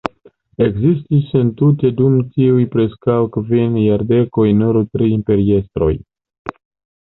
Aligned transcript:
Ekzistis 0.67 1.27
entute 1.41 1.91
dum 1.99 2.15
tiuj 2.37 2.65
preskaŭ 2.77 3.19
kvin 3.37 3.77
jardekoj 3.83 4.47
nur 4.63 4.81
tri 4.97 5.11
imperiestroj. 5.19 5.93